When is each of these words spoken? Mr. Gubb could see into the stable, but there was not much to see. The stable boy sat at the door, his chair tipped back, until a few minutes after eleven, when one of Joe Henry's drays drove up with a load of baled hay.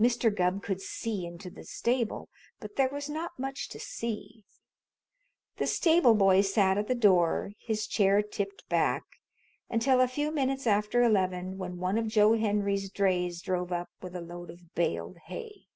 Mr. 0.00 0.34
Gubb 0.34 0.62
could 0.62 0.80
see 0.80 1.26
into 1.26 1.50
the 1.50 1.62
stable, 1.64 2.30
but 2.58 2.76
there 2.76 2.88
was 2.88 3.10
not 3.10 3.38
much 3.38 3.68
to 3.68 3.78
see. 3.78 4.44
The 5.56 5.66
stable 5.66 6.14
boy 6.14 6.40
sat 6.40 6.78
at 6.78 6.88
the 6.88 6.94
door, 6.94 7.52
his 7.58 7.86
chair 7.86 8.22
tipped 8.22 8.66
back, 8.70 9.02
until 9.68 10.00
a 10.00 10.08
few 10.08 10.30
minutes 10.32 10.66
after 10.66 11.02
eleven, 11.02 11.58
when 11.58 11.76
one 11.76 11.98
of 11.98 12.06
Joe 12.08 12.32
Henry's 12.34 12.88
drays 12.90 13.42
drove 13.42 13.72
up 13.72 13.90
with 14.00 14.16
a 14.16 14.22
load 14.22 14.48
of 14.48 14.74
baled 14.74 15.18
hay. 15.26 15.66